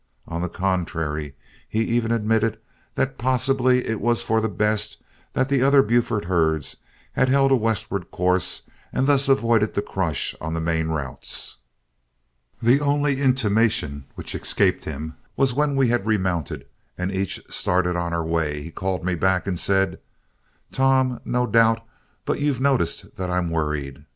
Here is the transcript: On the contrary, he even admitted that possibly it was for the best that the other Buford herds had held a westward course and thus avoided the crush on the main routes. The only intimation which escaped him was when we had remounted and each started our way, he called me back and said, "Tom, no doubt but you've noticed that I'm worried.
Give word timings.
On 0.27 0.41
the 0.41 0.49
contrary, 0.49 1.35
he 1.69 1.83
even 1.83 2.11
admitted 2.11 2.57
that 2.95 3.19
possibly 3.19 3.85
it 3.87 4.01
was 4.01 4.23
for 4.23 4.41
the 4.41 4.49
best 4.49 4.97
that 5.33 5.47
the 5.47 5.61
other 5.61 5.83
Buford 5.83 6.25
herds 6.25 6.77
had 7.11 7.29
held 7.29 7.51
a 7.51 7.55
westward 7.55 8.09
course 8.09 8.63
and 8.91 9.05
thus 9.05 9.29
avoided 9.29 9.75
the 9.75 9.83
crush 9.83 10.33
on 10.41 10.55
the 10.55 10.59
main 10.59 10.87
routes. 10.87 11.57
The 12.59 12.81
only 12.81 13.21
intimation 13.21 14.05
which 14.15 14.33
escaped 14.33 14.85
him 14.85 15.17
was 15.37 15.53
when 15.53 15.75
we 15.75 15.89
had 15.89 16.07
remounted 16.07 16.65
and 16.97 17.11
each 17.11 17.39
started 17.47 17.95
our 17.95 18.25
way, 18.25 18.63
he 18.63 18.71
called 18.71 19.05
me 19.05 19.13
back 19.13 19.45
and 19.45 19.59
said, 19.59 19.99
"Tom, 20.71 21.21
no 21.23 21.45
doubt 21.45 21.79
but 22.25 22.39
you've 22.39 22.59
noticed 22.59 23.17
that 23.17 23.29
I'm 23.29 23.51
worried. 23.51 24.03